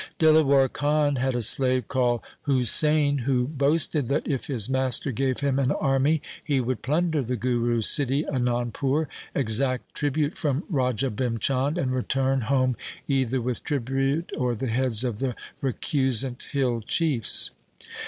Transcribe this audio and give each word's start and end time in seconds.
Dilawar 0.17 0.67
Khan 0.67 1.17
had 1.17 1.35
a 1.35 1.43
slave 1.43 1.87
called 1.87 2.21
Husain, 2.47 3.19
who 3.19 3.47
boasted 3.47 4.07
that 4.09 4.27
if 4.27 4.47
his 4.47 4.67
master 4.67 5.11
gave 5.11 5.41
him 5.41 5.59
an 5.59 5.69
army 5.71 6.23
he 6.43 6.59
would 6.59 6.81
plunder 6.81 7.21
the 7.21 7.35
Guru's 7.35 7.87
city, 7.87 8.23
Anandpur, 8.23 9.05
exact 9.35 9.93
tribute 9.93 10.39
from 10.39 10.63
Raja 10.71 11.11
Bhim 11.11 11.39
Chand, 11.39 11.77
and 11.77 11.93
return 11.93 12.41
home 12.49 12.75
either 13.07 13.39
with 13.39 13.63
tribute 13.63 14.31
or 14.35 14.55
the 14.55 14.65
heads 14.69 15.03
of 15.03 15.19
the 15.19 15.35
recusant 15.61 16.41
hill 16.51 16.81
chiefs. 16.81 17.51